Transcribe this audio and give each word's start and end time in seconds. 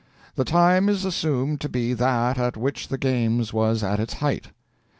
The 0.33 0.45
time 0.45 0.89
is 0.89 1.05
assumed 1.05 1.61
to 1.61 1.69
be 1.69 1.93
that 1.93 2.39
at 2.39 2.57
which 2.57 2.87
the 2.87 2.97
games 2.97 3.53
was 3.53 3.83
at 3.83 3.99
its 3.99 4.15
height. 4.15 4.47